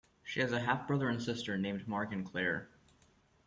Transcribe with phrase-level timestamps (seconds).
[0.23, 2.71] She has a half-brother and -sister named Mark and Claire.